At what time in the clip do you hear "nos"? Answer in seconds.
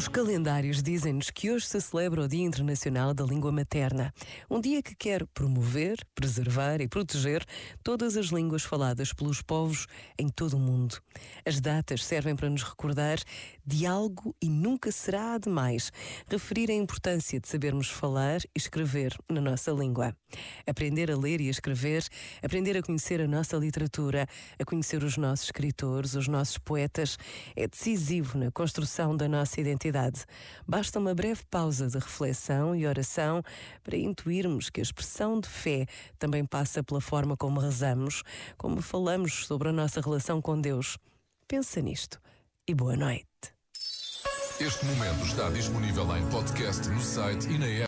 12.48-12.62